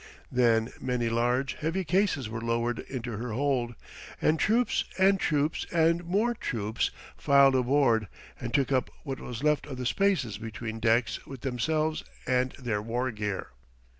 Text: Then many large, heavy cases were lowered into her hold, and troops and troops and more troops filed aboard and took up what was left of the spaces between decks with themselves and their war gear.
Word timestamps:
Then 0.31 0.73
many 0.81 1.09
large, 1.09 1.53
heavy 1.53 1.83
cases 1.83 2.27
were 2.27 2.41
lowered 2.41 2.79
into 2.79 3.17
her 3.17 3.33
hold, 3.33 3.75
and 4.19 4.39
troops 4.39 4.83
and 4.97 5.19
troops 5.19 5.67
and 5.71 6.03
more 6.03 6.33
troops 6.33 6.89
filed 7.17 7.53
aboard 7.55 8.07
and 8.39 8.51
took 8.51 8.71
up 8.71 8.89
what 9.03 9.19
was 9.19 9.43
left 9.43 9.67
of 9.67 9.77
the 9.77 9.85
spaces 9.85 10.39
between 10.39 10.79
decks 10.79 11.23
with 11.27 11.41
themselves 11.41 12.03
and 12.25 12.53
their 12.53 12.81
war 12.81 13.11
gear. 13.11 13.49